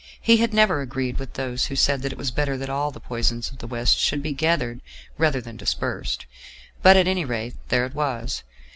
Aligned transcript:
He 0.19 0.37
had 0.37 0.51
never 0.51 0.81
agreed 0.81 1.19
with 1.19 1.33
those 1.33 1.65
who 1.67 1.75
said 1.75 2.01
that 2.01 2.11
it 2.11 2.17
was 2.17 2.31
better 2.31 2.57
that 2.57 2.71
all 2.71 2.89
the 2.89 2.99
poison 2.99 3.37
of 3.51 3.59
the 3.59 3.67
West 3.67 3.99
should 3.99 4.23
be 4.23 4.33
gathered 4.33 4.81
rather 5.19 5.39
than 5.41 5.57
dispersed. 5.57 6.25
But, 6.81 6.97
at 6.97 7.07
any 7.07 7.23
rate, 7.23 7.53
there 7.69 7.85
it 7.85 7.93
was. 7.93 8.41